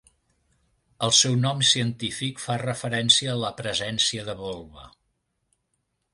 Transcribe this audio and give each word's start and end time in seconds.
El 1.07 1.11
seu 1.17 1.35
nom 1.41 1.61
científic 1.71 2.41
fa 2.47 2.57
referència 2.63 3.31
a 3.35 3.39
la 3.45 3.53
presència 3.61 4.27
de 4.33 4.37
volva. 4.43 4.89